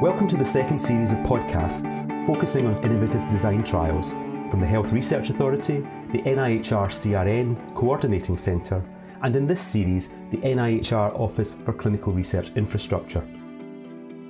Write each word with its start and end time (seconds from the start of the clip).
Welcome 0.00 0.28
to 0.28 0.36
the 0.36 0.44
second 0.44 0.78
series 0.78 1.10
of 1.10 1.18
podcasts 1.18 2.06
focusing 2.24 2.68
on 2.68 2.80
innovative 2.84 3.28
design 3.28 3.64
trials 3.64 4.12
from 4.48 4.60
the 4.60 4.66
Health 4.66 4.92
Research 4.92 5.28
Authority, 5.28 5.78
the 6.12 6.22
NIHR 6.22 6.86
CRN 6.86 7.74
Coordinating 7.74 8.36
Centre, 8.36 8.80
and 9.22 9.34
in 9.34 9.44
this 9.44 9.60
series, 9.60 10.10
the 10.30 10.36
NIHR 10.36 11.18
Office 11.18 11.54
for 11.64 11.72
Clinical 11.72 12.12
Research 12.12 12.52
Infrastructure. 12.54 13.26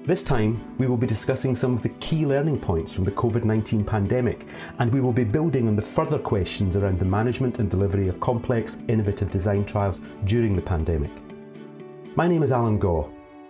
This 0.07 0.23
time, 0.23 0.75
we 0.79 0.87
will 0.87 0.97
be 0.97 1.07
discussing 1.07 1.55
some 1.55 1.75
of 1.75 1.83
the 1.83 1.91
key 2.01 2.25
learning 2.25 2.61
points 2.61 2.95
from 2.95 3.05
the 3.05 3.13
COVID 3.13 3.45
19 3.45 3.85
pandemic, 3.85 4.47
and 4.79 4.91
we 4.91 5.03
will 5.03 5.13
be 5.13 5.25
building 5.25 5.69
on 5.69 5.77
the 5.77 5.83
further 5.83 6.19
questions 6.19 6.77
around 6.77 6.99
the 6.99 7.05
management 7.05 7.59
and 7.59 7.71
delivery 7.71 8.09
of 8.09 8.21
complex, 8.21 8.79
innovative 8.89 9.31
design 9.31 9.67
trials 9.67 10.01
during 10.25 10.55
the 10.55 10.63
pandemic. 10.63 11.13
My 12.17 12.27
name 12.27 12.43
is 12.43 12.53
Alan 12.53 12.79
Gaw, 12.79 13.07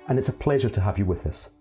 and 0.08 0.18
it's 0.18 0.30
a 0.30 0.32
pleasure 0.32 0.68
to 0.68 0.80
have 0.80 0.98
you 0.98 1.04
with 1.04 1.24
us. 1.24 1.52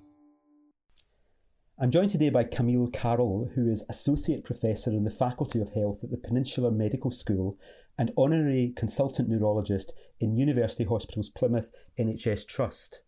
I'm 1.79 1.91
joined 1.91 2.09
today 2.09 2.31
by 2.31 2.43
Camille 2.43 2.87
Carroll, 2.87 3.51
who 3.53 3.69
is 3.69 3.85
Associate 3.87 4.43
Professor 4.43 4.89
in 4.89 5.03
the 5.03 5.11
Faculty 5.11 5.61
of 5.61 5.73
Health 5.73 6.03
at 6.03 6.09
the 6.09 6.17
Peninsula 6.17 6.71
Medical 6.71 7.11
School 7.11 7.55
and 7.99 8.11
Honorary 8.17 8.73
Consultant 8.75 9.29
Neurologist 9.29 9.93
in 10.19 10.35
University 10.35 10.85
Hospitals 10.85 11.29
Plymouth 11.29 11.69
NHS 11.99 12.47
Trust. 12.47 13.01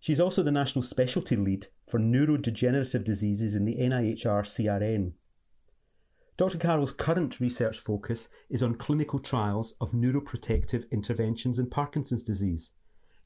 She's 0.00 0.18
also 0.18 0.42
the 0.42 0.50
National 0.50 0.82
Specialty 0.82 1.36
Lead 1.36 1.66
for 1.86 2.00
Neurodegenerative 2.00 3.04
Diseases 3.04 3.54
in 3.54 3.66
the 3.66 3.76
NIHR 3.76 4.44
CRN. 4.44 5.12
Dr. 6.38 6.56
Carroll's 6.56 6.90
current 6.90 7.38
research 7.38 7.78
focus 7.78 8.30
is 8.48 8.62
on 8.62 8.76
clinical 8.76 9.18
trials 9.18 9.74
of 9.78 9.92
neuroprotective 9.92 10.90
interventions 10.90 11.58
in 11.58 11.68
Parkinson's 11.68 12.22
disease, 12.22 12.72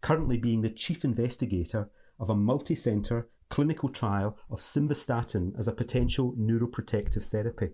currently 0.00 0.36
being 0.36 0.62
the 0.62 0.68
chief 0.68 1.04
investigator 1.04 1.90
of 2.18 2.28
a 2.28 2.34
multi 2.34 2.74
centre 2.74 3.28
clinical 3.50 3.88
trial 3.88 4.36
of 4.50 4.60
simvastatin 4.60 5.58
as 5.58 5.68
a 5.68 5.72
potential 5.72 6.34
neuroprotective 6.38 7.22
therapy. 7.22 7.70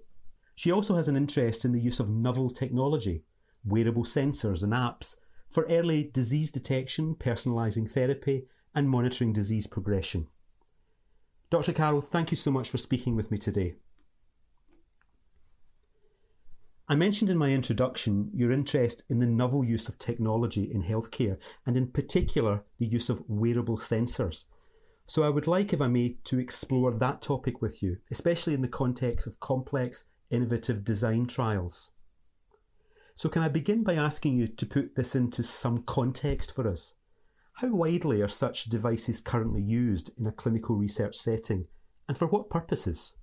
She 0.54 0.70
also 0.70 0.96
has 0.96 1.08
an 1.08 1.16
interest 1.16 1.64
in 1.64 1.72
the 1.72 1.80
use 1.80 2.00
of 2.00 2.08
novel 2.08 2.50
technology, 2.50 3.24
wearable 3.64 4.04
sensors 4.04 4.62
and 4.62 4.72
apps 4.72 5.16
for 5.50 5.66
early 5.68 6.10
disease 6.12 6.50
detection, 6.50 7.14
personalising 7.14 7.90
therapy, 7.90 8.46
and 8.74 8.88
monitoring 8.88 9.32
disease 9.32 9.66
progression. 9.66 10.28
Dr. 11.50 11.72
Carroll, 11.72 12.00
thank 12.00 12.30
you 12.30 12.36
so 12.36 12.50
much 12.50 12.68
for 12.68 12.78
speaking 12.78 13.14
with 13.14 13.30
me 13.30 13.38
today. 13.38 13.76
I 16.86 16.94
mentioned 16.94 17.30
in 17.30 17.38
my 17.38 17.50
introduction 17.50 18.30
your 18.34 18.52
interest 18.52 19.04
in 19.08 19.18
the 19.18 19.26
novel 19.26 19.64
use 19.64 19.88
of 19.88 19.98
technology 19.98 20.70
in 20.70 20.82
healthcare, 20.82 21.38
and 21.64 21.76
in 21.76 21.86
particular 21.86 22.62
the 22.78 22.86
use 22.86 23.08
of 23.08 23.22
wearable 23.26 23.78
sensors. 23.78 24.44
So 25.06 25.22
I 25.22 25.28
would 25.28 25.46
like, 25.46 25.72
if 25.72 25.80
I 25.80 25.88
may, 25.88 26.16
to 26.24 26.38
explore 26.38 26.90
that 26.92 27.20
topic 27.20 27.60
with 27.60 27.82
you, 27.82 27.98
especially 28.10 28.54
in 28.54 28.62
the 28.62 28.68
context 28.68 29.26
of 29.26 29.38
complex, 29.40 30.04
innovative 30.30 30.84
design 30.84 31.26
trials. 31.26 31.90
So, 33.16 33.28
can 33.28 33.42
I 33.42 33.48
begin 33.48 33.84
by 33.84 33.94
asking 33.94 34.38
you 34.38 34.48
to 34.48 34.66
put 34.66 34.96
this 34.96 35.14
into 35.14 35.42
some 35.42 35.84
context 35.84 36.54
for 36.54 36.66
us? 36.66 36.94
How 37.58 37.68
widely 37.68 38.20
are 38.22 38.28
such 38.28 38.64
devices 38.64 39.20
currently 39.20 39.62
used 39.62 40.10
in 40.18 40.26
a 40.26 40.32
clinical 40.32 40.74
research 40.74 41.14
setting, 41.14 41.68
and 42.08 42.18
for 42.18 42.26
what 42.26 42.50
purposes? 42.50 43.16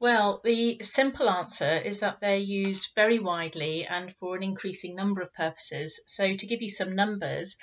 Well, 0.00 0.42
the 0.44 0.80
simple 0.82 1.30
answer 1.30 1.78
is 1.78 2.00
that 2.00 2.20
they're 2.20 2.36
used 2.36 2.92
very 2.94 3.20
widely 3.20 3.86
and 3.86 4.14
for 4.16 4.36
an 4.36 4.42
increasing 4.42 4.94
number 4.94 5.22
of 5.22 5.32
purposes. 5.32 6.02
So, 6.06 6.36
to 6.36 6.46
give 6.46 6.60
you 6.60 6.68
some 6.68 6.94
numbers, 6.94 7.56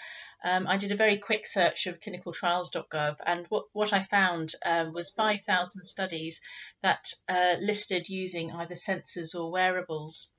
um, 0.44 0.67
I 0.67 0.78
did 0.78 0.92
a 0.92 0.95
very 0.95 1.17
quick 1.17 1.45
search 1.45 1.88
of 1.88 2.00
clinicaltrials.gov, 2.00 3.17
and 3.25 3.45
what, 3.50 3.66
what 3.73 3.94
I 3.94 4.02
found 4.02 4.53
um, 4.66 4.94
was 4.94 5.11
5,000 5.11 5.84
studies 5.84 6.42
that 6.81 7.14
uh, 7.30 7.56
listed 7.59 8.09
using 8.09 8.52
either 8.52 8.75
sensors 8.75 9.36
or 9.39 9.52
wearables. 9.52 10.31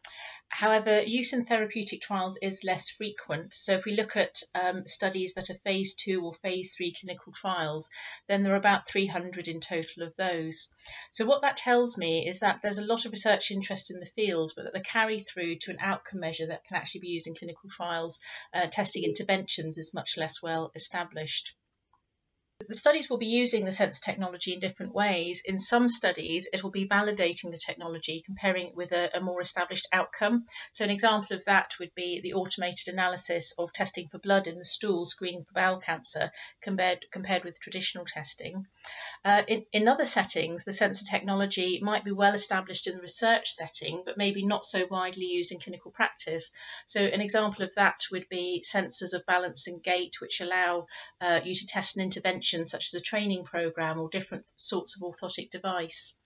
However, 0.54 1.00
use 1.00 1.32
in 1.32 1.46
therapeutic 1.46 2.02
trials 2.02 2.38
is 2.42 2.62
less 2.62 2.90
frequent. 2.90 3.54
So, 3.54 3.72
if 3.72 3.86
we 3.86 3.96
look 3.96 4.16
at 4.16 4.42
um, 4.54 4.86
studies 4.86 5.32
that 5.32 5.48
are 5.48 5.58
phase 5.64 5.94
two 5.94 6.22
or 6.22 6.34
phase 6.34 6.76
three 6.76 6.92
clinical 6.92 7.32
trials, 7.32 7.88
then 8.28 8.42
there 8.42 8.52
are 8.52 8.56
about 8.56 8.86
300 8.86 9.48
in 9.48 9.60
total 9.60 10.02
of 10.02 10.14
those. 10.16 10.70
So, 11.10 11.24
what 11.24 11.40
that 11.40 11.56
tells 11.56 11.96
me 11.96 12.28
is 12.28 12.40
that 12.40 12.60
there's 12.60 12.76
a 12.76 12.84
lot 12.84 13.06
of 13.06 13.12
research 13.12 13.50
interest 13.50 13.90
in 13.90 13.98
the 13.98 14.04
field, 14.04 14.52
but 14.54 14.64
that 14.64 14.74
the 14.74 14.80
carry 14.80 15.20
through 15.20 15.56
to 15.60 15.70
an 15.70 15.78
outcome 15.80 16.20
measure 16.20 16.48
that 16.48 16.64
can 16.64 16.76
actually 16.76 17.00
be 17.00 17.08
used 17.08 17.26
in 17.26 17.34
clinical 17.34 17.70
trials, 17.70 18.20
uh, 18.52 18.66
testing 18.66 19.04
interventions, 19.04 19.78
is 19.78 19.91
much 19.94 20.16
less 20.16 20.42
well 20.42 20.70
established. 20.74 21.54
The 22.68 22.74
studies 22.74 23.08
will 23.08 23.18
be 23.18 23.26
using 23.26 23.64
the 23.64 23.72
sensor 23.72 24.02
technology 24.02 24.52
in 24.52 24.60
different 24.60 24.94
ways. 24.94 25.42
In 25.44 25.58
some 25.58 25.88
studies, 25.88 26.48
it 26.52 26.62
will 26.62 26.70
be 26.70 26.86
validating 26.86 27.50
the 27.50 27.58
technology, 27.58 28.22
comparing 28.24 28.68
it 28.68 28.76
with 28.76 28.92
a, 28.92 29.10
a, 29.16 29.20
more 29.20 29.40
established 29.40 29.88
outcome. 29.92 30.46
So, 30.70 30.84
an 30.84 30.90
example 30.90 31.36
of 31.36 31.44
that 31.46 31.74
would 31.80 31.94
be 31.94 32.20
the 32.20 32.34
automated 32.34 32.88
analysis 32.88 33.54
of 33.58 33.72
testing 33.72 34.08
for 34.08 34.18
blood 34.18 34.46
in 34.46 34.58
the 34.58 34.64
stool, 34.64 35.06
screening 35.06 35.44
for 35.44 35.52
bowel 35.54 35.78
cancer, 35.78 36.30
compared, 36.60 37.06
compared 37.10 37.44
with 37.44 37.60
traditional 37.60 38.04
testing. 38.04 38.66
Uh, 39.24 39.42
in, 39.48 39.64
in 39.72 39.88
other 39.88 40.04
settings, 40.04 40.64
the 40.64 40.72
sensor 40.72 41.04
technology 41.04 41.80
might 41.82 42.04
be 42.04 42.12
well 42.12 42.34
established 42.34 42.86
in 42.86 42.96
the 42.96 43.02
research 43.02 43.50
setting, 43.50 44.02
but 44.04 44.18
maybe 44.18 44.44
not 44.44 44.66
so 44.66 44.86
widely 44.90 45.26
used 45.26 45.52
in 45.52 45.58
clinical 45.58 45.90
practice. 45.90 46.50
So, 46.86 47.00
an 47.00 47.20
example 47.20 47.64
of 47.64 47.74
that 47.76 48.02
would 48.10 48.28
be 48.28 48.62
sensors 48.66 49.14
of 49.14 49.26
balance 49.26 49.66
and 49.66 49.82
gait, 49.82 50.20
which 50.20 50.40
allow 50.40 50.86
uh, 51.20 51.40
you 51.44 51.54
to 51.54 51.66
test 51.66 51.96
an 51.96 52.02
intervention 52.02 52.51
such 52.64 52.88
as 52.88 53.00
a 53.00 53.02
training 53.02 53.44
program 53.44 53.98
or 53.98 54.08
different 54.08 54.44
sorts 54.56 54.96
of 54.96 55.02
orthotic 55.02 55.50
device. 55.50 56.16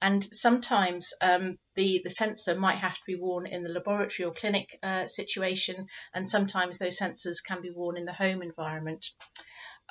And 0.00 0.22
sometimes 0.24 1.14
um, 1.20 1.58
the, 1.74 2.00
the 2.02 2.10
sensor 2.10 2.54
might 2.54 2.78
have 2.78 2.94
to 2.94 3.02
be 3.06 3.16
worn 3.16 3.46
in 3.46 3.62
the 3.62 3.72
laboratory 3.72 4.26
or 4.26 4.32
clinic 4.32 4.78
uh, 4.82 5.06
situation, 5.06 5.86
and 6.14 6.26
sometimes 6.26 6.78
those 6.78 6.98
sensors 6.98 7.44
can 7.44 7.62
be 7.62 7.70
worn 7.70 7.96
in 7.96 8.04
the 8.04 8.12
home 8.12 8.42
environment. 8.42 9.06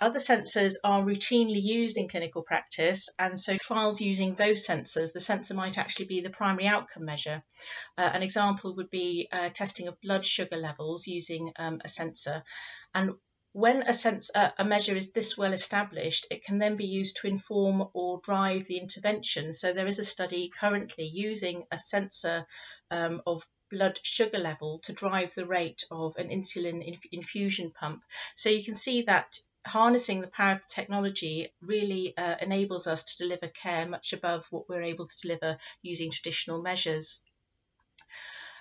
Other 0.02 0.20
sensors 0.20 0.78
are 0.84 1.04
routinely 1.04 1.62
used 1.62 1.96
in 1.96 2.08
clinical 2.08 2.42
practice, 2.42 3.10
and 3.20 3.40
so 3.40 3.58
trials 3.58 4.02
using 4.02 4.34
those 4.34 4.66
sensors, 4.66 5.14
the 5.14 5.20
sensor 5.20 5.54
might 5.54 5.78
actually 5.78 6.06
be 6.06 6.22
the 6.22 6.32
primary 6.32 6.66
outcome 6.66 7.06
measure. 7.06 7.44
Uh, 7.98 8.10
an 8.12 8.24
example 8.24 8.76
would 8.76 8.90
be 8.90 9.28
uh, 9.32 9.50
testing 9.50 9.88
of 9.88 10.02
blood 10.02 10.26
sugar 10.26 10.58
levels 10.58 11.06
using 11.06 11.54
um, 11.58 11.82
a 11.86 11.88
sensor. 11.88 12.44
And 12.96 13.12
when 13.54 13.82
a, 13.84 13.94
sense, 13.94 14.32
uh, 14.34 14.52
a 14.58 14.64
measure 14.64 14.96
is 14.96 15.12
this 15.12 15.38
well 15.38 15.54
established, 15.54 16.28
it 16.32 16.44
can 16.46 16.58
then 16.58 16.78
be 16.78 16.86
used 16.86 17.18
to 17.18 17.28
inform 17.28 17.88
or 17.94 18.22
drive 18.24 18.66
the 18.66 18.78
intervention. 18.78 19.52
So 19.52 19.74
there 19.74 19.88
is 19.88 20.00
a 20.00 20.06
study 20.06 20.50
currently 20.50 21.06
using 21.06 21.66
a 21.72 21.78
sensor 21.78 22.46
um, 22.90 23.22
of 23.26 23.46
blood 23.70 24.00
sugar 24.04 24.38
level 24.38 24.80
to 24.80 24.94
drive 24.94 25.34
the 25.34 25.46
rate 25.46 25.84
of 25.92 26.16
an 26.18 26.30
insulin 26.30 26.86
inf- 26.86 27.06
infusion 27.12 27.72
pump. 27.72 28.04
So 28.36 28.50
you 28.50 28.64
can 28.64 28.76
see 28.76 29.04
that 29.04 29.38
harnessing 29.66 30.22
the 30.22 30.28
power 30.28 30.54
of 30.54 30.62
the 30.62 30.68
technology 30.68 31.54
really 31.62 32.16
uh, 32.18 32.36
enables 32.42 32.88
us 32.88 33.04
to 33.04 33.24
deliver 33.24 33.48
care 33.48 33.88
much 33.88 34.14
above 34.14 34.46
what 34.50 34.68
we're 34.68 34.82
able 34.82 35.08
to 35.08 35.22
deliver 35.22 35.58
using 35.82 36.12
traditional 36.12 36.62
measures. 36.62 37.22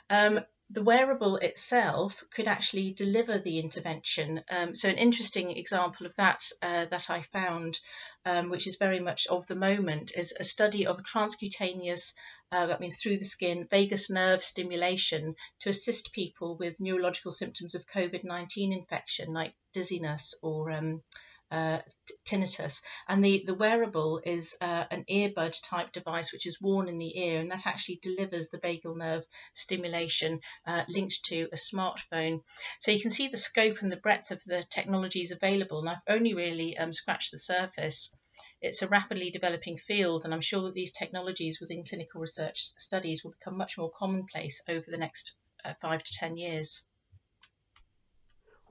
Um, 0.08 0.40
the 0.72 0.82
wearable 0.84 1.36
itself 1.36 2.22
could 2.30 2.46
actually 2.46 2.92
deliver 2.92 3.38
the 3.38 3.58
intervention. 3.58 4.42
Um, 4.48 4.74
so, 4.74 4.88
an 4.88 4.98
interesting 4.98 5.50
example 5.50 6.06
of 6.06 6.14
that 6.14 6.44
uh, 6.62 6.84
that 6.86 7.10
I 7.10 7.22
found, 7.22 7.80
um, 8.24 8.50
which 8.50 8.68
is 8.68 8.76
very 8.76 9.00
much 9.00 9.26
of 9.26 9.46
the 9.46 9.56
moment, 9.56 10.12
is 10.16 10.32
a 10.38 10.44
study 10.44 10.86
of 10.86 11.02
transcutaneous, 11.02 12.14
uh, 12.52 12.66
that 12.66 12.80
means 12.80 12.96
through 12.96 13.18
the 13.18 13.24
skin, 13.24 13.66
vagus 13.68 14.10
nerve 14.10 14.42
stimulation 14.42 15.34
to 15.60 15.70
assist 15.70 16.12
people 16.12 16.56
with 16.56 16.80
neurological 16.80 17.32
symptoms 17.32 17.74
of 17.74 17.86
COVID 17.86 18.22
19 18.22 18.72
infection, 18.72 19.32
like 19.32 19.54
dizziness 19.72 20.34
or 20.42 20.70
um, 20.70 21.02
uh, 21.50 21.80
tinnitus. 22.28 22.82
And 23.08 23.24
the, 23.24 23.42
the 23.44 23.54
wearable 23.54 24.20
is 24.24 24.56
uh, 24.60 24.84
an 24.90 25.04
earbud 25.10 25.56
type 25.68 25.92
device 25.92 26.32
which 26.32 26.46
is 26.46 26.60
worn 26.60 26.88
in 26.88 26.98
the 26.98 27.18
ear, 27.18 27.40
and 27.40 27.50
that 27.50 27.66
actually 27.66 28.00
delivers 28.02 28.48
the 28.48 28.58
vagal 28.58 28.96
nerve 28.96 29.24
stimulation 29.54 30.40
uh, 30.66 30.84
linked 30.88 31.24
to 31.26 31.48
a 31.52 31.56
smartphone. 31.56 32.42
So 32.80 32.90
you 32.90 33.00
can 33.00 33.10
see 33.10 33.28
the 33.28 33.36
scope 33.36 33.82
and 33.82 33.90
the 33.90 33.96
breadth 33.96 34.30
of 34.30 34.42
the 34.44 34.62
technologies 34.70 35.32
available, 35.32 35.80
and 35.80 35.88
I've 35.88 36.16
only 36.16 36.34
really 36.34 36.76
um, 36.76 36.92
scratched 36.92 37.30
the 37.32 37.38
surface. 37.38 38.14
It's 38.62 38.82
a 38.82 38.88
rapidly 38.88 39.30
developing 39.30 39.78
field, 39.78 40.24
and 40.24 40.32
I'm 40.32 40.40
sure 40.40 40.62
that 40.62 40.74
these 40.74 40.92
technologies 40.92 41.58
within 41.60 41.84
clinical 41.84 42.20
research 42.20 42.72
studies 42.78 43.22
will 43.22 43.32
become 43.32 43.56
much 43.56 43.76
more 43.76 43.90
commonplace 43.90 44.62
over 44.68 44.84
the 44.88 44.98
next 44.98 45.34
uh, 45.64 45.74
five 45.80 46.02
to 46.02 46.12
ten 46.12 46.36
years. 46.36 46.84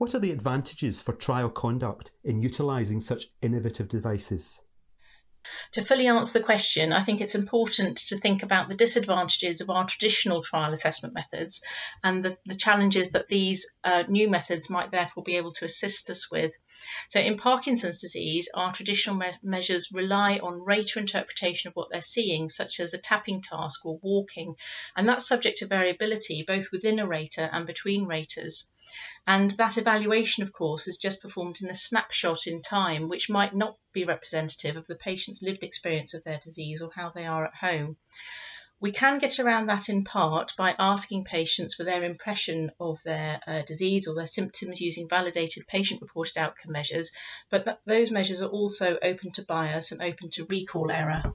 What 0.00 0.14
are 0.14 0.18
the 0.18 0.32
advantages 0.32 1.02
for 1.02 1.12
trial 1.12 1.50
conduct 1.50 2.12
in 2.24 2.40
utilising 2.40 3.02
such 3.02 3.26
innovative 3.42 3.86
devices? 3.86 4.62
To 5.72 5.82
fully 5.82 6.06
answer 6.06 6.38
the 6.38 6.44
question, 6.44 6.94
I 6.94 7.02
think 7.02 7.20
it's 7.20 7.34
important 7.34 7.98
to 8.08 8.16
think 8.16 8.42
about 8.42 8.68
the 8.68 8.74
disadvantages 8.74 9.60
of 9.60 9.68
our 9.68 9.84
traditional 9.84 10.40
trial 10.40 10.72
assessment 10.72 11.12
methods 11.12 11.62
and 12.02 12.22
the, 12.22 12.38
the 12.46 12.54
challenges 12.54 13.10
that 13.10 13.28
these 13.28 13.74
uh, 13.84 14.04
new 14.08 14.30
methods 14.30 14.70
might 14.70 14.90
therefore 14.90 15.22
be 15.22 15.36
able 15.36 15.52
to 15.52 15.66
assist 15.66 16.08
us 16.08 16.30
with. 16.30 16.56
So, 17.10 17.20
in 17.20 17.36
Parkinson's 17.36 18.00
disease, 18.00 18.48
our 18.54 18.72
traditional 18.72 19.16
me- 19.16 19.38
measures 19.42 19.92
rely 19.92 20.38
on 20.42 20.64
rater 20.64 20.98
interpretation 20.98 21.68
of 21.68 21.74
what 21.74 21.90
they're 21.90 22.00
seeing, 22.00 22.48
such 22.48 22.80
as 22.80 22.94
a 22.94 22.98
tapping 22.98 23.42
task 23.42 23.84
or 23.84 23.98
walking, 24.02 24.56
and 24.96 25.06
that's 25.06 25.28
subject 25.28 25.58
to 25.58 25.66
variability 25.66 26.42
both 26.46 26.72
within 26.72 27.00
a 27.00 27.06
rater 27.06 27.46
and 27.52 27.66
between 27.66 28.06
raters. 28.06 28.66
And 29.26 29.50
that 29.52 29.78
evaluation, 29.78 30.42
of 30.42 30.52
course, 30.52 30.88
is 30.88 30.98
just 30.98 31.22
performed 31.22 31.60
in 31.60 31.68
a 31.68 31.74
snapshot 31.74 32.46
in 32.46 32.62
time, 32.62 33.08
which 33.08 33.30
might 33.30 33.54
not 33.54 33.76
be 33.92 34.04
representative 34.04 34.76
of 34.76 34.86
the 34.86 34.96
patient's 34.96 35.42
lived 35.42 35.62
experience 35.62 36.14
of 36.14 36.24
their 36.24 36.40
disease 36.42 36.82
or 36.82 36.90
how 36.94 37.10
they 37.10 37.26
are 37.26 37.46
at 37.46 37.54
home. 37.54 37.96
We 38.80 38.92
can 38.92 39.18
get 39.18 39.38
around 39.38 39.66
that 39.66 39.90
in 39.90 40.04
part 40.04 40.56
by 40.56 40.74
asking 40.78 41.24
patients 41.24 41.74
for 41.74 41.84
their 41.84 42.02
impression 42.02 42.72
of 42.80 42.98
their 43.02 43.38
uh, 43.46 43.62
disease 43.62 44.08
or 44.08 44.14
their 44.14 44.26
symptoms 44.26 44.80
using 44.80 45.06
validated 45.06 45.66
patient 45.66 46.00
reported 46.00 46.38
outcome 46.38 46.72
measures, 46.72 47.10
but 47.50 47.64
th- 47.64 47.76
those 47.84 48.10
measures 48.10 48.40
are 48.40 48.48
also 48.48 48.98
open 49.02 49.32
to 49.32 49.42
bias 49.42 49.92
and 49.92 50.00
open 50.00 50.30
to 50.30 50.46
recall 50.46 50.90
error. 50.90 51.34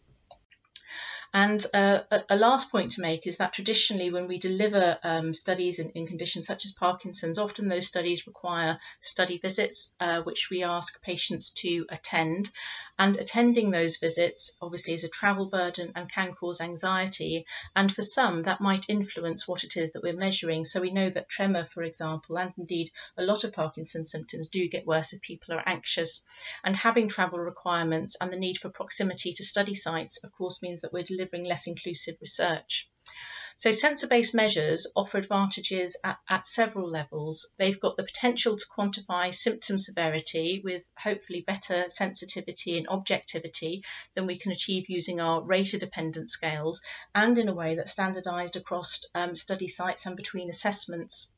And 1.36 1.66
uh, 1.74 2.00
a, 2.30 2.38
last 2.38 2.72
point 2.72 2.94
to 2.94 3.02
make 3.02 3.28
is 3.28 3.40
that 3.40 3.52
traditionally, 3.52 4.10
when 4.10 4.30
we 4.30 4.40
deliver 4.40 4.98
um, 5.04 5.34
studies 5.34 5.80
in, 5.80 5.90
in, 5.90 6.08
conditions 6.08 6.48
such 6.48 6.64
as 6.64 6.72
Parkinson's, 6.72 7.40
often 7.40 7.68
those 7.68 7.88
studies 7.88 8.26
require 8.26 8.80
study 9.02 9.38
visits, 9.38 9.94
uh, 10.00 10.22
which 10.22 10.50
we 10.50 10.64
ask 10.64 11.02
patients 11.02 11.50
to 11.56 11.88
attend. 11.90 12.50
And 12.98 13.18
attending 13.18 13.72
those 13.72 13.98
visits 13.98 14.56
obviously 14.62 14.94
is 14.94 15.04
a 15.04 15.10
travel 15.10 15.48
burden 15.48 15.92
and 15.96 16.10
can 16.10 16.34
cause 16.34 16.62
anxiety. 16.62 17.46
And 17.76 17.94
for 17.94 18.02
some, 18.02 18.44
that 18.44 18.62
might 18.62 18.90
influence 18.90 19.48
what 19.48 19.66
it 19.66 19.76
is 19.76 19.92
that 19.92 20.04
we're 20.04 20.16
measuring. 20.16 20.64
So 20.64 20.80
we 20.80 20.92
know 20.92 21.10
that 21.10 21.28
tremor, 21.28 21.66
for 21.66 21.84
example, 21.84 22.38
and 22.38 22.54
indeed 22.58 22.92
a 23.18 23.24
lot 23.24 23.44
of 23.44 23.52
Parkinson's 23.52 24.12
symptoms 24.12 24.48
do 24.48 24.70
get 24.70 24.88
worse 24.88 25.12
if 25.12 25.22
people 25.22 25.54
are 25.54 25.68
anxious. 25.68 26.24
And 26.64 26.76
having 26.76 27.10
travel 27.10 27.40
requirements 27.40 28.16
and 28.22 28.32
the 28.32 28.40
need 28.40 28.60
for 28.60 28.70
proximity 28.70 29.34
to 29.34 29.44
study 29.44 29.74
sites, 29.74 30.24
of 30.24 30.32
course, 30.32 30.62
means 30.62 30.82
that 30.82 30.94
we're 30.94 31.04
delivering 31.04 31.44
less 31.44 31.68
inclusive 31.68 32.16
research. 32.22 32.90
So 33.58 33.72
sensor-based 33.72 34.36
measures 34.36 34.86
offer 34.96 35.18
advantages 35.18 35.98
at, 36.04 36.20
at, 36.28 36.46
several 36.46 36.90
levels. 36.90 37.52
They've 37.58 37.80
got 37.80 37.96
the 37.96 38.04
potential 38.04 38.58
to 38.58 38.66
quantify 38.66 39.34
symptom 39.34 39.78
severity 39.78 40.60
with 40.62 40.86
hopefully 40.98 41.40
better 41.40 41.88
sensitivity 41.88 42.78
and 42.78 42.90
objectivity 42.90 43.86
than 44.14 44.26
we 44.26 44.38
can 44.38 44.52
achieve 44.52 44.90
using 44.90 45.22
our 45.22 45.42
rater-dependent 45.42 46.32
scales 46.32 46.82
and 47.14 47.38
in 47.38 47.48
a 47.48 47.54
way 47.54 47.76
that's 47.76 47.94
standardized 47.94 48.58
across 48.58 49.06
um, 49.16 49.36
study 49.36 49.70
sites 49.70 50.06
and 50.06 50.18
between 50.18 50.50
assessments. 50.50 51.32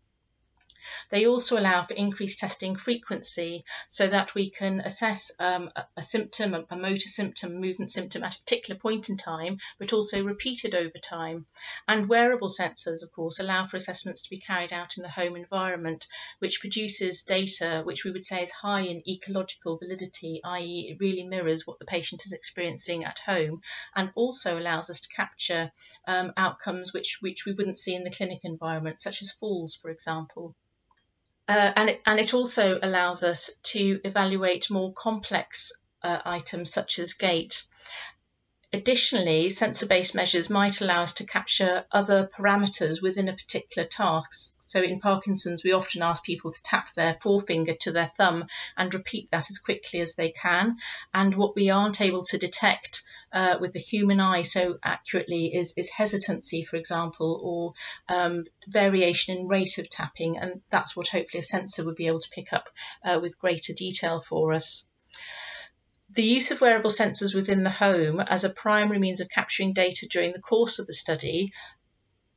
They 1.09 1.25
also 1.25 1.57
allow 1.57 1.85
for 1.85 1.93
increased 1.93 2.39
testing 2.39 2.75
frequency 2.75 3.63
so 3.87 4.07
that 4.07 4.35
we 4.35 4.49
can 4.49 4.81
assess 4.81 5.31
um, 5.39 5.71
a, 5.95 6.03
symptom, 6.03 6.53
a, 6.53 6.65
a, 6.69 6.77
motor 6.77 7.07
symptom, 7.07 7.61
movement 7.61 7.91
symptom 7.91 8.23
at 8.23 8.35
a 8.35 8.39
particular 8.39 8.79
point 8.79 9.09
in 9.09 9.17
time, 9.17 9.59
but 9.79 9.93
also 9.93 10.23
repeated 10.23 10.75
over 10.75 10.97
time. 11.01 11.45
And 11.87 12.09
wearable 12.09 12.49
sensors, 12.49 13.03
of 13.03 13.11
course, 13.11 13.39
allow 13.39 13.65
for 13.65 13.77
assessments 13.77 14.23
to 14.23 14.29
be 14.29 14.39
carried 14.39 14.73
out 14.73 14.97
in 14.97 15.03
the 15.03 15.09
home 15.09 15.35
environment, 15.35 16.07
which 16.39 16.59
produces 16.59 17.23
data 17.23 17.83
which 17.85 18.03
we 18.03 18.11
would 18.11 18.25
say 18.25 18.43
is 18.43 18.51
high 18.51 18.81
in 18.81 19.07
ecological 19.07 19.77
validity, 19.77 20.41
i.e., 20.43 20.89
it 20.89 20.99
really 20.99 21.23
mirrors 21.23 21.65
what 21.65 21.79
the 21.79 21.85
patient 21.85 22.25
is 22.25 22.33
experiencing 22.33 23.05
at 23.05 23.19
home, 23.19 23.61
and 23.95 24.11
also 24.15 24.59
allows 24.59 24.89
us 24.89 25.01
to 25.01 25.15
capture 25.15 25.71
um, 26.05 26.33
outcomes 26.35 26.93
which, 26.93 27.17
which 27.21 27.45
we 27.45 27.53
wouldn't 27.53 27.79
see 27.79 27.95
in 27.95 28.03
the 28.03 28.11
clinic 28.11 28.41
environment, 28.43 28.99
such 28.99 29.21
as 29.21 29.31
falls, 29.31 29.75
for 29.75 29.89
example. 29.89 30.55
Uh, 31.47 31.71
and, 31.75 31.89
it, 31.89 32.01
and 32.05 32.19
it 32.19 32.33
also 32.33 32.77
allows 32.81 33.23
us 33.23 33.57
to 33.63 34.01
evaluate 34.03 34.69
more 34.69 34.91
complex 34.93 35.71
uh, 36.03 36.19
items 36.25 36.71
such 36.71 36.99
as 36.99 37.13
gait. 37.13 37.63
Additionally, 38.73 39.49
sensor-based 39.49 40.13
measures 40.13 40.49
might 40.49 40.81
allow 40.81 41.03
us 41.03 41.13
to 41.13 41.25
capture 41.25 41.85
other 41.89 42.29
parameters 42.37 43.01
within 43.01 43.29
a 43.29 43.33
particular 43.33 43.87
task. 43.87 44.57
So 44.59 44.81
in 44.81 44.99
Parkinson's, 44.99 45.63
we 45.63 45.71
often 45.71 46.01
ask 46.01 46.21
people 46.21 46.51
to 46.51 46.63
tap 46.63 46.93
their 46.93 47.17
forefinger 47.21 47.75
to 47.75 47.93
their 47.93 48.07
thumb 48.07 48.47
and 48.75 48.93
repeat 48.93 49.31
that 49.31 49.49
as 49.49 49.59
quickly 49.59 50.01
as 50.01 50.15
they 50.15 50.31
can. 50.31 50.75
And 51.13 51.33
what 51.35 51.55
we 51.55 51.69
aren't 51.69 52.01
able 52.01 52.25
to 52.25 52.37
detect 52.37 53.03
uh, 53.31 53.57
with 53.59 53.73
the 53.73 53.79
human 53.79 54.19
eye 54.19 54.41
so 54.41 54.77
accurately 54.83 55.53
is, 55.55 55.73
is 55.77 55.89
hesitancy, 55.89 56.63
for 56.63 56.77
example, 56.77 57.39
or 57.43 58.15
um, 58.15 58.45
variation 58.67 59.37
in 59.37 59.47
rate 59.47 59.77
of 59.77 59.89
tapping. 59.89 60.37
And 60.37 60.61
that's 60.69 60.95
what 60.95 61.07
hopefully 61.07 61.39
a 61.39 61.43
sensor 61.43 61.85
would 61.85 61.95
be 61.95 62.07
able 62.07 62.19
to 62.19 62.29
pick 62.29 62.53
up 62.53 62.69
uh, 63.03 63.19
with 63.21 63.39
greater 63.39 63.73
detail 63.73 64.19
for 64.19 64.53
us. 64.53 64.87
The 66.11 66.23
use 66.23 66.51
of 66.51 66.61
wearable 66.61 66.89
sensors 66.89 67.35
within 67.35 67.63
the 67.63 67.69
home 67.69 68.21
as 68.21 68.45
a 68.45 68.49
primary 68.49 68.97
means 68.97 69.19
of 69.19 69.29
capturing 69.29 69.73
data 69.73 70.07
during 70.09 70.31
the 70.31 70.41
course 70.41 70.79
of 70.79 70.87
the 70.87 70.93
study 70.93 71.51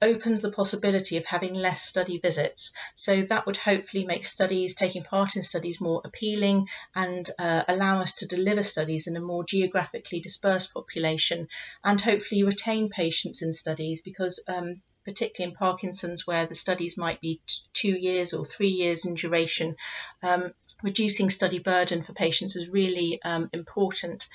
opens 0.02 0.42
the 0.42 0.50
possibility 0.50 1.16
of 1.16 1.26
having 1.26 1.54
less 1.54 1.82
study 1.82 2.18
visits. 2.18 2.72
So 2.94 3.22
that 3.22 3.46
would 3.46 3.56
hopefully 3.56 4.04
make 4.06 4.24
studies, 4.24 4.74
taking 4.74 5.02
part 5.02 5.36
in 5.36 5.42
studies, 5.42 5.80
more 5.80 6.00
appealing 6.04 6.68
and 6.94 7.28
uh, 7.38 7.64
allow 7.68 8.00
us 8.00 8.14
to 8.16 8.26
deliver 8.26 8.62
studies 8.62 9.06
in 9.06 9.16
a 9.16 9.20
more 9.20 9.44
geographically 9.44 10.20
dispersed 10.20 10.72
population 10.72 11.48
and 11.84 12.00
hopefully 12.00 12.42
retain 12.42 12.88
patients 12.88 13.42
in 13.42 13.52
studies 13.52 14.02
because, 14.02 14.42
um, 14.48 14.80
particularly 15.04 15.52
in 15.52 15.56
Parkinson's, 15.56 16.26
where 16.26 16.46
the 16.46 16.54
studies 16.54 16.96
might 16.96 17.20
be 17.20 17.40
t- 17.46 17.54
two 17.72 17.96
years 17.96 18.32
or 18.32 18.44
three 18.44 18.68
years 18.68 19.04
in 19.04 19.14
duration, 19.14 19.76
um, 20.22 20.52
reducing 20.82 21.28
study 21.28 21.58
burden 21.58 22.00
for 22.02 22.14
patients 22.14 22.56
is 22.56 22.70
really 22.70 23.20
um, 23.22 23.50
important. 23.52 24.28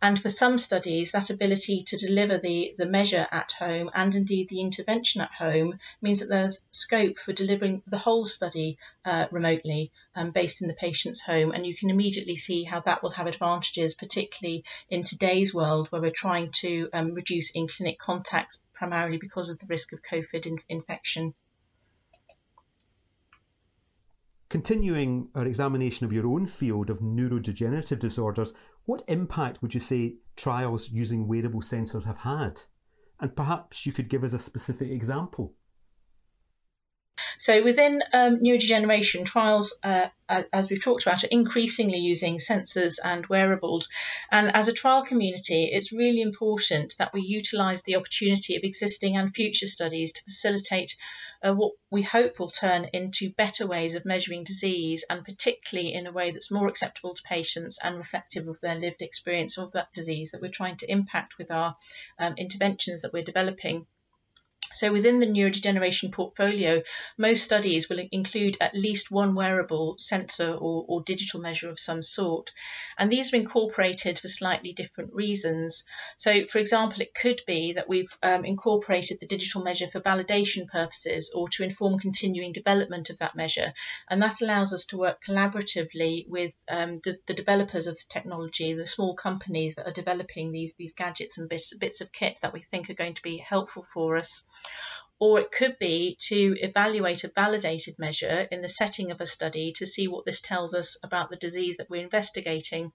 And 0.00 0.20
for 0.20 0.28
some 0.28 0.58
studies, 0.58 1.12
that 1.12 1.30
ability 1.30 1.82
to 1.88 1.96
deliver 1.96 2.38
the, 2.38 2.74
the 2.76 2.86
measure 2.86 3.26
at 3.30 3.52
home 3.52 3.90
and 3.92 4.14
indeed 4.14 4.48
the 4.48 4.60
intervention 4.60 5.07
at 5.16 5.30
home 5.30 5.78
means 6.02 6.20
that 6.20 6.28
there's 6.28 6.66
scope 6.70 7.18
for 7.18 7.32
delivering 7.32 7.82
the 7.86 7.98
whole 7.98 8.24
study 8.24 8.78
uh, 9.04 9.26
remotely 9.30 9.90
um, 10.14 10.30
based 10.30 10.62
in 10.62 10.68
the 10.68 10.74
patient's 10.74 11.22
home. 11.22 11.52
And 11.52 11.66
you 11.66 11.74
can 11.74 11.90
immediately 11.90 12.36
see 12.36 12.64
how 12.64 12.80
that 12.80 13.02
will 13.02 13.10
have 13.10 13.26
advantages, 13.26 13.94
particularly 13.94 14.64
in 14.88 15.02
today's 15.02 15.54
world 15.54 15.88
where 15.88 16.02
we're 16.02 16.10
trying 16.10 16.50
to 16.62 16.88
um, 16.92 17.14
reduce 17.14 17.52
in 17.52 17.68
clinic 17.68 17.98
contacts 17.98 18.62
primarily 18.74 19.18
because 19.18 19.50
of 19.50 19.58
the 19.58 19.66
risk 19.66 19.92
of 19.92 20.02
COVID 20.02 20.46
in- 20.46 20.58
infection. 20.68 21.34
Continuing 24.48 25.28
our 25.34 25.46
examination 25.46 26.06
of 26.06 26.12
your 26.12 26.26
own 26.26 26.46
field 26.46 26.88
of 26.88 27.00
neurodegenerative 27.00 27.98
disorders, 27.98 28.54
what 28.86 29.02
impact 29.06 29.60
would 29.60 29.74
you 29.74 29.80
say 29.80 30.14
trials 30.36 30.90
using 30.90 31.28
wearable 31.28 31.60
sensors 31.60 32.04
have 32.04 32.16
had? 32.18 32.62
And 33.20 33.34
perhaps 33.34 33.84
you 33.84 33.92
could 33.92 34.08
give 34.08 34.22
us 34.24 34.32
a 34.32 34.38
specific 34.38 34.90
example. 34.90 35.54
So 37.38 37.62
within 37.62 38.02
um, 38.12 38.40
neurodegeneration, 38.40 39.24
trials, 39.24 39.78
uh, 39.82 40.08
as 40.52 40.68
we've 40.68 40.82
talked 40.82 41.06
about, 41.06 41.24
are 41.24 41.28
increasingly 41.30 41.98
using 41.98 42.38
sensors 42.38 42.98
and 43.02 43.26
wearables. 43.26 43.88
And 44.30 44.54
as 44.54 44.68
a 44.68 44.72
trial 44.72 45.04
community, 45.04 45.64
it's 45.64 45.92
really 45.92 46.20
important 46.20 46.96
that 46.98 47.12
we 47.12 47.22
utilise 47.22 47.82
the 47.82 47.96
opportunity 47.96 48.56
of 48.56 48.64
existing 48.64 49.16
and 49.16 49.34
future 49.34 49.66
studies 49.66 50.12
to 50.12 50.22
facilitate 50.22 50.96
uh, 51.42 51.54
what 51.54 51.72
we 51.90 52.02
hope 52.02 52.38
will 52.38 52.50
turn 52.50 52.86
into 52.92 53.30
better 53.30 53.66
ways 53.66 53.94
of 53.94 54.04
measuring 54.04 54.44
disease, 54.44 55.04
and 55.08 55.24
particularly 55.24 55.94
in 55.94 56.06
a 56.06 56.12
way 56.12 56.30
that's 56.30 56.50
more 56.50 56.68
acceptable 56.68 57.14
to 57.14 57.22
patients 57.22 57.78
and 57.82 57.96
reflective 57.96 58.48
of 58.48 58.60
their 58.60 58.74
lived 58.74 59.02
experience 59.02 59.58
of 59.58 59.72
that 59.72 59.92
disease 59.92 60.32
that 60.32 60.42
we're 60.42 60.50
trying 60.50 60.76
to 60.76 60.90
impact 60.90 61.38
with 61.38 61.50
our 61.50 61.74
um, 62.18 62.34
interventions 62.36 63.02
that 63.02 63.12
we're 63.12 63.22
developing. 63.22 63.86
So 64.72 64.92
within 64.92 65.18
the 65.18 65.26
neurodegeneration 65.26 66.12
portfolio, 66.12 66.82
most 67.16 67.42
studies 67.42 67.88
will 67.88 68.00
include 68.12 68.58
at 68.60 68.74
least 68.74 69.10
one 69.10 69.34
wearable 69.34 69.96
sensor 69.98 70.52
or, 70.52 70.84
or, 70.86 71.02
digital 71.02 71.40
measure 71.40 71.70
of 71.70 71.78
some 71.80 72.02
sort. 72.02 72.52
And 72.98 73.10
these 73.10 73.32
are 73.32 73.36
incorporated 73.36 74.18
for 74.18 74.28
slightly 74.28 74.74
different 74.74 75.14
reasons. 75.14 75.84
So, 76.16 76.46
for 76.46 76.58
example, 76.58 77.00
it 77.00 77.14
could 77.14 77.40
be 77.46 77.72
that 77.72 77.88
we've 77.88 78.14
um, 78.22 78.44
incorporated 78.44 79.20
the 79.20 79.26
digital 79.26 79.62
measure 79.62 79.88
for 79.88 80.00
validation 80.00 80.68
purposes 80.68 81.32
or 81.34 81.48
to 81.50 81.64
inform 81.64 81.98
continuing 81.98 82.52
development 82.52 83.08
of 83.08 83.18
that 83.18 83.36
measure. 83.36 83.72
And 84.10 84.20
that 84.20 84.42
allows 84.42 84.74
us 84.74 84.84
to 84.86 84.98
work 84.98 85.22
collaboratively 85.24 86.28
with 86.28 86.52
um, 86.68 86.96
the, 86.96 87.16
the, 87.26 87.34
developers 87.34 87.86
of 87.86 87.94
the 87.94 88.04
technology, 88.08 88.74
the 88.74 88.84
small 88.84 89.14
companies 89.14 89.76
that 89.76 89.86
are 89.88 89.92
developing 89.92 90.52
these, 90.52 90.74
these 90.74 90.94
gadgets 90.94 91.38
and 91.38 91.48
bits, 91.48 91.74
bits 91.76 92.02
of 92.02 92.12
kit 92.12 92.38
that 92.42 92.52
we 92.52 92.60
think 92.60 92.90
are 92.90 92.94
going 92.94 93.14
to 93.14 93.22
be 93.22 93.38
helpful 93.38 93.82
for 93.82 94.16
us. 94.16 94.44
Or 95.20 95.40
it 95.40 95.50
could 95.50 95.78
be 95.78 96.16
to 96.28 96.56
evaluate 96.60 97.24
a 97.24 97.32
validated 97.34 97.98
measure 97.98 98.46
in 98.52 98.62
the 98.62 98.68
setting 98.68 99.10
of 99.10 99.20
a 99.20 99.26
study 99.26 99.72
to 99.72 99.86
see 99.86 100.06
what 100.06 100.24
this 100.24 100.40
tells 100.40 100.74
us 100.74 100.96
about 101.02 101.28
the 101.28 101.36
disease 101.36 101.78
that 101.78 101.90
we're 101.90 102.02
investigating. 102.02 102.92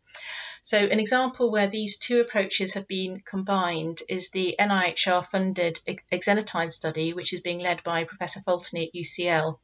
So, 0.62 0.78
an 0.78 1.02
example 1.02 1.52
where 1.52 1.68
these 1.68 1.98
two 1.98 2.22
approaches 2.22 2.76
have 2.76 2.88
been 2.88 3.20
combined 3.20 4.02
is 4.08 4.30
the 4.30 4.56
NIHR 4.58 5.26
funded 5.26 5.82
exenatide 6.12 6.72
study, 6.72 7.12
which 7.12 7.34
is 7.34 7.42
being 7.42 7.60
led 7.60 7.84
by 7.84 8.06
Professor 8.06 8.40
Foltynie 8.40 8.88
at 8.88 8.94
UCL. 8.94 9.60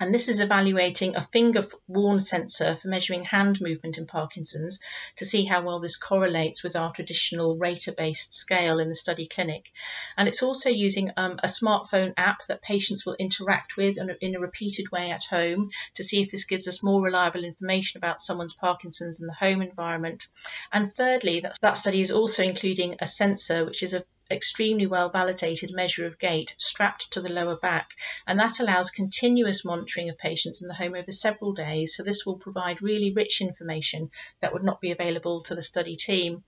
And 0.00 0.14
this 0.14 0.28
is 0.28 0.40
evaluating 0.40 1.16
a 1.16 1.24
finger 1.24 1.66
worn 1.88 2.20
sensor 2.20 2.76
for 2.76 2.88
measuring 2.88 3.24
hand 3.24 3.60
movement 3.60 3.98
in 3.98 4.06
Parkinson's 4.06 4.80
to 5.16 5.24
see 5.24 5.44
how 5.44 5.62
well 5.62 5.80
this 5.80 5.96
correlates 5.96 6.62
with 6.62 6.76
our 6.76 6.92
traditional 6.92 7.58
rater 7.58 7.92
based 7.92 8.34
scale 8.34 8.78
in 8.78 8.88
the 8.88 8.94
study 8.94 9.26
clinic. 9.26 9.70
And 10.16 10.28
it's 10.28 10.42
also 10.42 10.70
using 10.70 11.10
um, 11.16 11.40
a 11.42 11.48
smartphone 11.48 12.14
app 12.16 12.46
that 12.46 12.62
patients 12.62 13.04
will 13.04 13.16
interact 13.18 13.76
with 13.76 13.98
in 13.98 14.10
a, 14.10 14.16
in 14.20 14.36
a 14.36 14.40
repeated 14.40 14.90
way 14.92 15.10
at 15.10 15.24
home 15.24 15.70
to 15.94 16.04
see 16.04 16.22
if 16.22 16.30
this 16.30 16.44
gives 16.44 16.68
us 16.68 16.82
more 16.82 17.02
reliable 17.02 17.44
information 17.44 17.98
about 17.98 18.20
someone's 18.20 18.54
Parkinson's 18.54 19.20
in 19.20 19.26
the 19.26 19.32
home 19.32 19.62
environment. 19.62 20.28
And 20.72 20.86
thirdly, 20.86 21.40
that, 21.40 21.56
that 21.60 21.76
study 21.76 22.00
is 22.00 22.12
also 22.12 22.42
including 22.44 22.96
a 23.00 23.06
sensor, 23.06 23.64
which 23.64 23.82
is 23.82 23.94
a 23.94 24.04
extremely 24.30 24.86
well 24.86 25.08
validated 25.10 25.72
measure 25.72 26.06
of 26.06 26.18
gait 26.18 26.54
strapped 26.58 27.12
to 27.12 27.20
the 27.20 27.28
lower 27.28 27.56
back, 27.56 27.94
and 28.26 28.38
that 28.38 28.60
allows 28.60 28.90
continuous 28.90 29.64
monitoring 29.64 30.08
of 30.08 30.18
patients 30.18 30.62
in 30.62 30.68
the 30.68 30.74
home 30.74 30.94
over 30.94 31.12
several 31.12 31.52
days. 31.52 31.94
So, 31.94 32.02
this 32.02 32.26
will 32.26 32.38
provide 32.38 32.82
really 32.82 33.12
rich 33.12 33.40
information 33.40 34.10
that 34.40 34.52
would 34.52 34.64
not 34.64 34.80
be 34.80 34.90
available 34.90 35.40
to 35.42 35.54
the 35.54 35.62
study 35.62 35.96
team. 35.96 36.44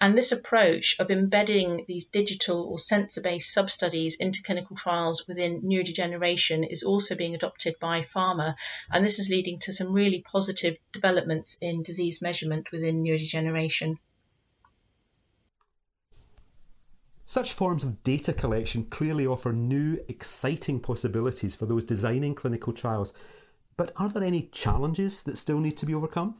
And 0.00 0.18
this 0.18 0.32
approach 0.32 0.96
of 0.98 1.10
embedding 1.10 1.84
these 1.86 2.06
digital 2.06 2.62
or 2.64 2.80
sensor 2.80 3.22
based 3.22 3.52
sub 3.52 3.70
studies 3.70 4.16
into 4.16 4.42
clinical 4.42 4.74
trials 4.74 5.26
within 5.28 5.62
neurodegeneration 5.62 6.68
is 6.68 6.82
also 6.82 7.14
being 7.14 7.34
adopted 7.34 7.78
by 7.78 8.00
pharma. 8.00 8.56
And 8.90 9.04
this 9.04 9.20
is 9.20 9.30
leading 9.30 9.60
to 9.60 9.72
some 9.72 9.92
really 9.92 10.20
positive 10.20 10.78
developments 10.92 11.58
in 11.62 11.82
disease 11.82 12.20
measurement 12.20 12.72
within 12.72 13.04
neurodegeneration. 13.04 13.98
Such 17.26 17.54
forms 17.54 17.84
of 17.84 18.02
data 18.02 18.34
collection 18.34 18.84
clearly 18.84 19.26
offer 19.26 19.52
new, 19.52 19.98
exciting 20.08 20.80
possibilities 20.80 21.56
for 21.56 21.64
those 21.64 21.84
designing 21.84 22.34
clinical 22.34 22.72
trials. 22.72 23.14
But 23.76 23.92
are 23.96 24.08
there 24.08 24.22
any 24.22 24.42
challenges 24.42 25.24
that 25.24 25.38
still 25.38 25.58
need 25.58 25.76
to 25.78 25.86
be 25.86 25.94
overcome? 25.94 26.36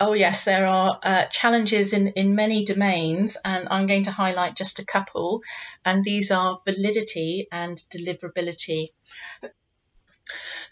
Oh, 0.00 0.14
yes, 0.14 0.44
there 0.44 0.66
are 0.66 0.98
uh, 1.02 1.26
challenges 1.26 1.92
in, 1.92 2.08
in 2.08 2.34
many 2.34 2.64
domains, 2.64 3.36
and 3.44 3.68
I'm 3.70 3.86
going 3.86 4.04
to 4.04 4.10
highlight 4.10 4.56
just 4.56 4.80
a 4.80 4.84
couple. 4.84 5.42
And 5.84 6.02
these 6.02 6.32
are 6.32 6.60
validity 6.64 7.46
and 7.52 7.76
deliverability. 7.76 8.88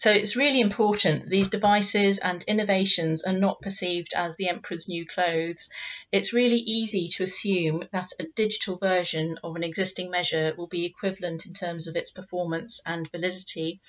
So 0.00 0.11
it's 0.11 0.35
really 0.35 0.61
important 0.61 1.28
these 1.28 1.50
devices 1.50 2.21
and 2.21 2.42
innovations 2.45 3.25
are 3.25 3.35
not 3.35 3.61
perceived 3.61 4.14
as 4.16 4.35
the 4.35 4.49
emperor's 4.49 4.88
new 4.88 5.04
clothes. 5.04 5.69
It's 6.11 6.33
really 6.33 6.57
easy 6.57 7.09
to 7.16 7.25
assume 7.25 7.87
that 7.92 8.09
a 8.19 8.25
digital 8.35 8.78
version 8.78 9.38
of 9.45 9.57
an 9.57 9.62
existing 9.62 10.11
measure 10.11 10.54
will 10.57 10.69
be 10.69 10.87
equivalent 10.87 11.45
in 11.45 11.52
terms 11.52 11.87
of 11.87 11.97
its 11.97 12.12
performance 12.12 12.80
and 12.87 13.12
validity. 13.12 13.83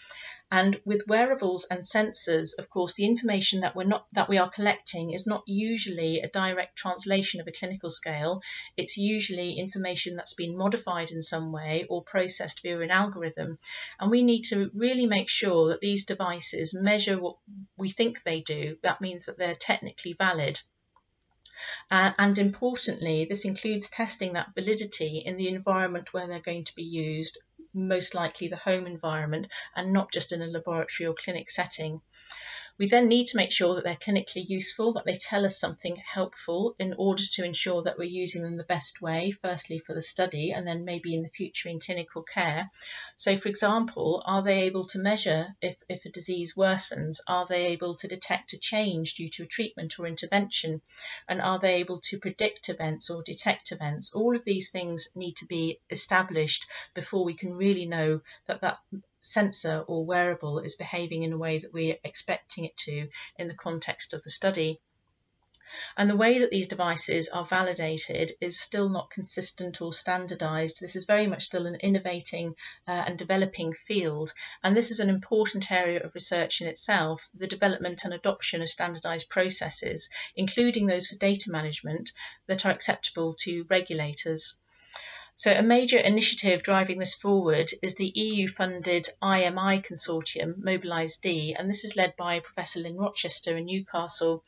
And 0.54 0.82
with 0.84 1.08
wearables 1.08 1.66
and 1.72 1.80
sensors, 1.80 2.60
of 2.60 2.70
course, 2.70 2.96
the 2.96 3.06
information 3.06 3.62
that 3.62 3.74
we're 3.74 3.86
not 3.86 4.06
that 4.12 4.28
we 4.28 4.38
are 4.38 4.50
collecting 4.50 5.12
is 5.12 5.26
not 5.26 5.44
usually 5.48 6.20
a 6.20 6.28
direct 6.28 6.76
translation 6.76 7.40
of 7.40 7.48
a 7.48 7.54
clinical 7.54 7.90
scale. 7.90 8.42
It's 8.76 8.98
usually 8.98 9.54
information 9.54 10.18
that's 10.18 10.34
been 10.34 10.58
modified 10.58 11.12
in 11.12 11.22
some 11.22 11.54
way 11.54 11.86
or 11.90 12.04
processed 12.04 12.64
via 12.64 12.82
an 12.82 12.92
algorithm. 12.92 13.56
And 13.98 14.12
we 14.12 14.24
need 14.24 14.42
to 14.50 14.70
really 14.74 15.06
make 15.06 15.30
sure 15.30 15.70
that 15.70 15.80
these 15.80 16.01
devices 16.06 16.74
measure 16.74 17.20
what 17.20 17.38
we 17.78 17.90
think 17.90 18.24
they 18.24 18.42
do. 18.42 18.78
That 18.84 19.02
means 19.02 19.26
that 19.26 19.38
they're 19.38 19.56
technically 19.56 20.14
valid. 20.14 20.60
Uh, 21.90 22.12
and 22.18 22.38
importantly, 22.40 23.26
this 23.26 23.46
includes 23.46 23.90
testing 23.90 24.34
that 24.34 24.54
validity 24.56 25.20
in 25.20 25.38
the 25.38 25.48
environment 25.48 26.14
where 26.14 26.28
they're 26.28 26.40
going 26.40 26.64
to 26.64 26.76
be 26.76 26.84
used, 26.84 27.38
most 27.74 28.16
likely 28.16 28.48
the 28.48 28.58
home 28.58 28.88
environment, 28.88 29.48
and 29.76 29.94
not 29.94 30.12
just 30.12 30.32
in 30.32 30.42
a 30.42 30.48
laboratory 30.48 31.08
or 31.08 31.14
clinic 31.14 31.50
setting. 31.50 32.02
We 32.82 32.88
then 32.88 33.10
need 33.10 33.28
to 33.28 33.38
make 33.38 33.52
sure 33.52 33.76
that 33.76 33.84
they're 33.84 33.96
clinically 33.96 34.44
useful, 34.50 34.94
that 34.94 35.06
they 35.06 35.14
tell 35.14 35.46
us 35.46 35.56
something 35.56 35.98
helpful 35.98 36.76
in 36.80 36.96
order 36.98 37.22
to 37.34 37.46
ensure 37.46 37.84
that 37.84 38.00
we're 38.00 38.06
using 38.06 38.42
them 38.42 38.58
the 38.58 38.64
best 38.64 39.00
way, 39.00 39.30
firstly 39.30 39.78
for 39.78 39.94
the 39.94 40.02
study 40.02 40.52
and 40.52 40.66
then 40.66 40.84
maybe 40.84 41.14
in 41.14 41.22
the 41.22 41.30
future 41.30 41.70
in 41.70 41.80
clinical 41.80 42.24
care. 42.24 42.72
So, 43.18 43.38
for 43.38 43.50
example, 43.50 44.24
are 44.26 44.42
they 44.42 44.64
able 44.64 44.86
to 44.86 44.98
measure 44.98 45.50
if, 45.62 45.76
if 45.90 46.06
a 46.06 46.10
disease 46.10 46.56
worsens? 46.56 47.20
Are 47.28 47.46
they 47.46 47.68
able 47.68 47.94
to 47.98 48.08
detect 48.08 48.54
a 48.54 48.58
change 48.58 49.14
due 49.14 49.30
to 49.30 49.44
a 49.44 49.54
treatment 49.56 50.00
or 50.00 50.08
intervention? 50.08 50.82
And 51.30 51.40
are 51.40 51.60
they 51.60 51.76
able 51.76 52.00
to 52.06 52.18
predict 52.18 52.70
events 52.70 53.12
or 53.12 53.22
detect 53.22 53.72
events? 53.72 54.12
All 54.12 54.36
of 54.36 54.44
these 54.44 54.72
things 54.72 55.10
need 55.16 55.36
to 55.36 55.46
be 55.46 55.80
established 55.92 56.66
before 56.96 57.26
we 57.26 57.36
can 57.36 57.54
really 57.54 57.86
know 57.86 58.22
that 58.48 58.62
that 58.62 58.80
sensor 59.22 59.84
or 59.88 60.06
wearable 60.06 60.60
is 60.60 60.76
behaving 60.76 61.24
in 61.24 61.34
a 61.34 61.38
way 61.38 61.60
that 61.60 61.74
we're 61.74 61.98
expecting 62.04 62.66
it 62.66 62.76
to 62.78 63.10
in 63.38 63.48
the 63.48 63.54
context 63.54 64.14
of 64.14 64.24
the 64.24 64.30
study. 64.30 64.80
And 65.96 66.10
the 66.10 66.18
way 66.18 66.40
that 66.40 66.52
these 66.52 66.68
devices 66.68 67.30
are 67.30 67.46
validated 67.46 68.34
is 68.42 68.60
still 68.60 68.90
not 68.90 69.10
consistent 69.10 69.80
or 69.80 69.94
standardized. 69.94 70.82
This 70.82 70.98
is 70.98 71.06
very 71.06 71.28
much 71.28 71.44
still 71.44 71.66
an 71.66 71.76
innovating 71.76 72.56
uh, 72.86 73.06
and 73.08 73.18
developing 73.18 73.72
field. 73.72 74.34
And 74.62 74.76
this 74.76 74.92
is 74.92 75.00
an 75.00 75.08
important 75.08 75.72
area 75.72 76.04
of 76.04 76.14
research 76.14 76.60
in 76.60 76.68
itself 76.68 77.30
the 77.34 77.48
development 77.48 78.04
and 78.04 78.14
adoption 78.14 78.62
of 78.62 78.68
standardized 78.68 79.30
processes, 79.30 80.10
including 80.36 80.88
those 80.88 81.08
for 81.08 81.16
data 81.16 81.50
management, 81.50 82.12
that 82.48 82.66
are 82.66 82.72
acceptable 82.74 83.34
to 83.46 83.66
regulators. 83.70 84.58
So, 85.44 85.52
a 85.52 85.64
major 85.64 85.98
initiative 85.98 86.62
driving 86.62 87.00
this 87.00 87.16
forward 87.16 87.72
is 87.82 87.96
the 87.96 88.12
EU 88.14 88.48
funded 88.48 89.10
IMI 89.24 89.84
consortium, 89.84 90.60
Mobilise 90.60 91.18
D, 91.18 91.56
and 91.58 91.68
this 91.68 91.84
is 91.84 91.96
led 91.96 92.16
by 92.16 92.42
Professor 92.42 92.80
Lynn 92.80 92.96
Rochester 92.96 93.58
in 93.58 93.66
Newcastle. 93.66 94.44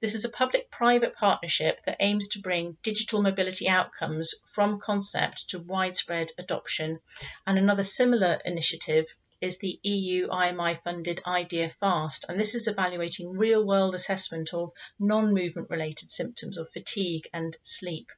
This 0.00 0.16
is 0.16 0.24
a 0.24 0.28
public 0.28 0.68
private 0.68 1.14
partnership 1.14 1.80
that 1.84 1.98
aims 2.00 2.26
to 2.30 2.40
bring 2.40 2.76
digital 2.82 3.22
mobility 3.22 3.68
outcomes 3.68 4.34
from 4.50 4.80
concept 4.80 5.50
to 5.50 5.60
widespread 5.60 6.32
adoption. 6.36 6.98
And 7.46 7.56
another 7.56 7.84
similar 7.84 8.40
initiative 8.44 9.14
is 9.40 9.58
the 9.58 9.78
EU 9.84 10.26
IMI 10.26 10.76
funded 10.82 11.20
IDEA 11.24 11.70
FAST, 11.70 12.26
and 12.28 12.40
this 12.40 12.56
is 12.56 12.66
evaluating 12.66 13.30
real 13.30 13.64
world 13.64 13.94
assessment 13.94 14.52
of 14.52 14.72
non 14.98 15.32
movement 15.32 15.70
related 15.70 16.10
symptoms 16.10 16.58
of 16.58 16.68
fatigue 16.70 17.28
and 17.32 17.56
sleep. 17.62 18.10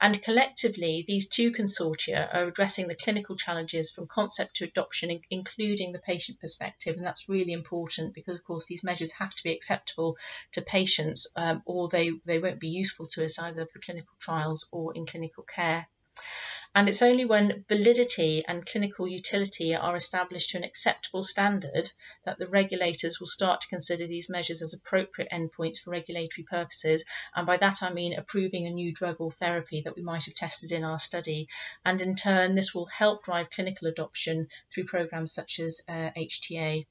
And 0.00 0.20
collectively, 0.22 1.04
these 1.06 1.28
two 1.28 1.52
consortia 1.52 2.32
are 2.34 2.48
addressing 2.48 2.88
the 2.88 2.94
clinical 2.94 3.36
challenges 3.36 3.90
from 3.90 4.06
concept 4.06 4.56
to 4.56 4.64
adoption, 4.64 5.20
including 5.30 5.92
the 5.92 5.98
patient 5.98 6.40
perspective. 6.40 6.96
And 6.96 7.04
that's 7.04 7.28
really 7.28 7.52
important 7.52 8.14
because, 8.14 8.36
of 8.36 8.44
course, 8.44 8.66
these 8.66 8.84
measures 8.84 9.12
have 9.12 9.34
to 9.34 9.42
be 9.42 9.52
acceptable 9.52 10.16
to 10.52 10.62
patients 10.62 11.28
um, 11.36 11.62
or 11.64 11.88
they, 11.88 12.12
they 12.24 12.38
won't 12.38 12.60
be 12.60 12.68
useful 12.68 13.06
to 13.06 13.24
us 13.24 13.38
either 13.38 13.66
for 13.66 13.78
clinical 13.78 14.14
trials 14.18 14.68
or 14.70 14.94
in 14.94 15.06
clinical 15.06 15.42
care. 15.44 15.86
And 16.76 16.90
it's 16.90 17.00
only 17.00 17.24
when 17.24 17.64
validity 17.70 18.44
and 18.46 18.66
clinical 18.66 19.08
utility 19.08 19.74
are 19.74 19.96
established 19.96 20.50
to 20.50 20.58
an 20.58 20.64
acceptable 20.64 21.22
standard 21.22 21.90
that 22.26 22.38
the 22.38 22.46
regulators 22.46 23.18
will 23.18 23.28
start 23.28 23.62
to 23.62 23.68
consider 23.68 24.06
these 24.06 24.28
measures 24.28 24.60
as 24.60 24.74
appropriate 24.74 25.30
endpoints 25.32 25.78
for 25.78 25.92
regulatory 25.92 26.44
purposes. 26.44 27.06
And 27.34 27.46
by 27.46 27.56
that 27.56 27.82
I 27.82 27.94
mean 27.94 28.12
approving 28.12 28.66
a 28.66 28.70
new 28.70 28.92
drug 28.92 29.16
or 29.20 29.30
therapy 29.30 29.80
that 29.86 29.96
we 29.96 30.02
might 30.02 30.26
have 30.26 30.34
tested 30.34 30.70
in 30.70 30.84
our 30.84 30.98
study. 30.98 31.48
And 31.82 31.98
in 32.02 32.14
turn, 32.14 32.54
this 32.54 32.74
will 32.74 32.84
help 32.84 33.24
drive 33.24 33.48
clinical 33.48 33.88
adoption 33.88 34.48
through 34.70 34.84
programs 34.84 35.32
such 35.32 35.60
as 35.60 35.80
uh, 35.88 36.10
HTA. 36.14 36.84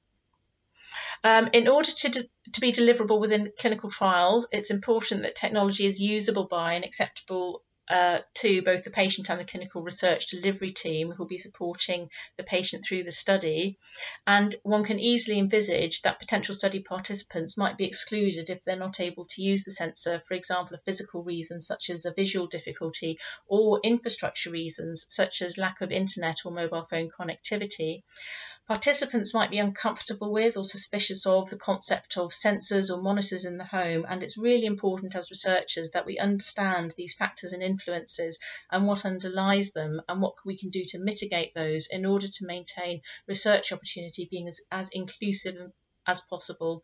Um, 1.24 1.52
in 1.54 1.68
order 1.68 1.92
to, 1.92 2.10
de- 2.10 2.30
to 2.54 2.60
be 2.60 2.72
deliverable 2.72 3.20
within 3.20 3.52
clinical 3.60 3.92
trials, 3.92 4.48
it's 4.52 4.72
important 4.72 5.22
that 5.22 5.36
technology 5.36 5.86
is 5.86 6.02
usable 6.02 6.46
by 6.46 6.74
and 6.74 6.84
acceptable 6.84 7.62
uh, 7.90 8.20
to 8.36 8.62
both 8.62 8.84
the 8.84 8.92
patient 8.92 9.30
and 9.30 9.40
the 9.40 9.46
clinical 9.46 9.82
research 9.82 10.28
delivery 10.28 10.72
team 10.72 11.12
who 11.12 11.24
will 11.24 11.28
be 11.28 11.38
supporting 11.38 12.10
the 12.38 12.44
patient 12.44 12.84
through 12.84 13.04
the 13.04 13.12
study. 13.12 13.78
And 14.26 14.56
one 14.64 14.84
can 14.84 15.00
easily 15.00 15.40
envisage 15.40 16.02
that 16.02 16.20
potential 16.20 16.56
study 16.56 16.80
participants 16.80 17.58
might 17.58 17.78
be 17.78 17.86
excluded 17.86 18.50
if 18.50 18.64
they're 18.64 18.76
not 18.76 19.00
able 19.00 19.26
to 19.26 19.42
use 19.42 19.64
the 19.64 19.72
sensor, 19.72 20.22
for 20.28 20.34
example, 20.34 20.78
for 20.78 20.84
physical 20.84 21.24
reasons 21.24 21.68
such 21.68 21.90
as 21.90 22.06
a 22.06 22.14
visual 22.14 22.48
difficulty 22.48 23.20
or 23.48 23.80
infrastructure 23.84 24.50
reasons 24.50 25.06
such 25.08 25.42
as 25.42 25.58
lack 25.58 25.82
of 25.82 25.92
internet 25.92 26.46
or 26.46 26.52
mobile 26.52 26.86
phone 26.86 27.10
connectivity. 27.10 28.04
Participants 28.68 29.32
might 29.32 29.52
be 29.52 29.60
uncomfortable 29.60 30.32
with 30.32 30.58
or 30.58 30.66
suspicious 30.66 31.28
of 31.28 31.52
the 31.52 31.56
concept 31.56 32.18
of 32.18 32.32
sensors 32.32 32.90
or 32.90 33.00
monitors 33.00 33.46
in 33.46 33.60
the 33.60 33.64
home, 33.64 34.08
and 34.10 34.24
it's 34.24 34.40
really 34.40 34.66
important 34.66 35.16
as 35.16 35.30
researchers 35.30 35.92
that 35.92 36.08
we 36.08 36.18
understand 36.18 36.92
these 36.98 37.14
factors 37.14 37.54
and 37.54 37.62
influences 37.62 38.40
and 38.72 38.88
what 38.88 39.06
underlies 39.06 39.72
them 39.74 40.02
and 40.10 40.20
what 40.20 40.34
we 40.44 40.58
can 40.58 40.72
do 40.72 40.84
to 40.84 40.98
mitigate 40.98 41.54
those 41.54 41.86
in 41.92 42.08
order 42.08 42.26
to 42.26 42.48
maintain 42.48 43.04
research 43.28 43.72
opportunity 43.72 44.28
being 44.32 44.48
as, 44.48 44.62
as 44.72 44.90
inclusive 44.90 45.72
as 46.08 46.22
possible. 46.22 46.84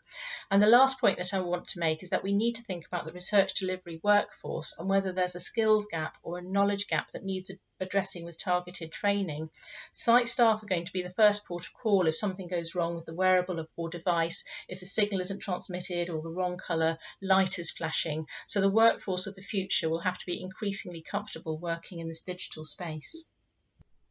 And 0.50 0.62
the 0.62 0.68
last 0.68 1.00
point 1.00 1.18
that 1.18 1.34
I 1.34 1.40
want 1.42 1.68
to 1.70 1.80
make 1.80 2.04
is 2.04 2.10
that 2.10 2.24
we 2.24 2.34
need 2.34 2.56
to 2.56 2.64
think 2.64 2.86
about 2.86 3.06
the 3.06 3.12
research 3.12 3.54
delivery 3.56 4.00
workforce 4.04 4.76
and 4.78 4.88
whether 4.90 5.12
there's 5.12 5.36
a 5.36 5.40
skills 5.40 5.88
gap 5.90 6.18
or 6.24 6.38
a 6.38 6.42
knowledge 6.42 6.88
gap 6.88 7.12
that 7.12 7.24
needs 7.24 7.52
addressing 7.80 8.24
with 8.24 8.38
targeted 8.38 8.92
training. 8.92 9.50
Site 9.92 10.28
staff 10.28 10.64
are 10.64 10.68
going 10.68 10.86
to 10.86 10.94
be 10.94 11.02
the 11.02 11.10
first 11.10 11.46
port 11.46 11.66
of 11.66 11.74
call 11.74 12.08
if 12.08 12.16
something 12.16 12.48
goes 12.48 12.76
wrong 12.76 12.96
with 12.96 13.06
the 13.06 13.14
wearable 13.14 13.66
or 13.76 13.90
device, 13.90 14.46
if 14.68 14.80
the 14.80 14.86
signal 14.86 15.22
isn't 15.22 15.40
transmitted 15.40 16.10
or 16.10 16.22
the 16.22 16.30
wrong 16.30 16.58
colour 16.58 16.98
light 17.22 17.60
is 17.60 17.72
flashing. 17.72 18.28
So 18.48 18.62
the 18.62 18.70
workforce 18.70 19.28
of 19.28 19.36
the 19.36 19.42
future 19.42 19.90
will 19.90 20.02
have 20.02 20.18
to 20.18 20.26
be 20.26 20.42
increasingly 20.42 21.02
comfortable 21.02 21.58
working 21.58 22.00
in 22.00 22.08
this 22.08 22.24
digital 22.24 22.64
space. 22.64 23.26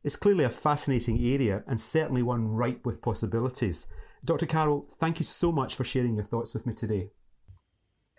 It's 0.03 0.17
clearly 0.17 0.45
a 0.45 0.51
fascinating 0.51 1.23
area 1.23 1.63
and 1.67 1.81
certainly 1.81 2.23
one 2.23 2.49
ripe 2.49 2.87
with 2.87 3.03
possibilities. 3.03 3.87
Dr. 4.25 4.47
Carroll, 4.47 4.87
thank 4.91 5.19
you 5.19 5.25
so 5.25 5.51
much 5.51 5.75
for 5.75 5.85
sharing 5.85 6.15
your 6.15 6.25
thoughts 6.25 6.53
with 6.55 6.67
me 6.67 6.75
today. 6.75 7.11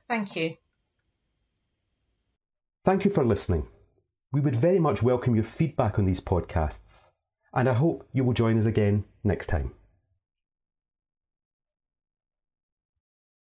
Thank 0.10 0.36
you. 0.36 0.55
Thank 2.84 3.05
you 3.05 3.12
for 3.12 3.24
listening. 3.24 3.67
We 4.31 4.41
would 4.41 4.55
very 4.55 4.79
much 4.79 5.03
welcome 5.03 5.36
your 5.36 5.43
feedback 5.43 6.00
on 6.00 6.05
these 6.05 6.22
podcasts, 6.22 7.12
and 7.53 7.70
I 7.70 7.74
hope 7.74 8.08
you 8.12 8.24
will 8.24 8.34
join 8.34 8.58
us 8.58 8.65
again 8.65 9.03
next 9.24 9.48
time. 9.48 9.74